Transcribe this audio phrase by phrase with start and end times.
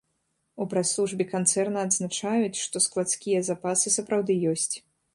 [0.63, 4.73] У прэс-службе канцэрна адзначаюць, што складскія запасы сапраўды ёсць.